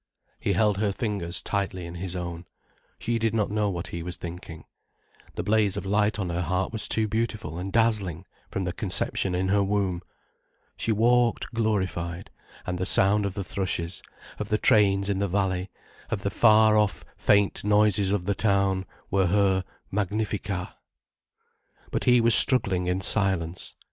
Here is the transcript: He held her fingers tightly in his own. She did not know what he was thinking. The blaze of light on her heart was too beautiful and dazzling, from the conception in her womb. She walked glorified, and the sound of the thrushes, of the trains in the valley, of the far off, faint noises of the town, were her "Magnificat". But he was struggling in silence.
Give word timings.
He 0.39 0.53
held 0.53 0.77
her 0.79 0.91
fingers 0.91 1.43
tightly 1.43 1.85
in 1.85 1.93
his 1.93 2.15
own. 2.15 2.45
She 2.97 3.19
did 3.19 3.35
not 3.35 3.51
know 3.51 3.69
what 3.69 3.89
he 3.89 4.01
was 4.01 4.17
thinking. 4.17 4.65
The 5.35 5.43
blaze 5.43 5.77
of 5.77 5.85
light 5.85 6.17
on 6.17 6.31
her 6.31 6.41
heart 6.41 6.71
was 6.71 6.87
too 6.87 7.07
beautiful 7.07 7.59
and 7.59 7.71
dazzling, 7.71 8.25
from 8.49 8.63
the 8.63 8.73
conception 8.73 9.35
in 9.35 9.49
her 9.49 9.61
womb. 9.63 10.01
She 10.75 10.91
walked 10.91 11.53
glorified, 11.53 12.31
and 12.65 12.79
the 12.79 12.83
sound 12.87 13.27
of 13.27 13.35
the 13.35 13.43
thrushes, 13.43 14.01
of 14.39 14.49
the 14.49 14.57
trains 14.57 15.07
in 15.07 15.19
the 15.19 15.27
valley, 15.27 15.69
of 16.09 16.23
the 16.23 16.31
far 16.31 16.79
off, 16.79 17.05
faint 17.15 17.63
noises 17.63 18.09
of 18.09 18.25
the 18.25 18.33
town, 18.33 18.87
were 19.11 19.27
her 19.27 19.63
"Magnificat". 19.91 20.69
But 21.91 22.05
he 22.05 22.19
was 22.21 22.33
struggling 22.33 22.87
in 22.87 23.01
silence. 23.01 23.75